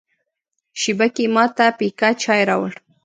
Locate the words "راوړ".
2.49-2.71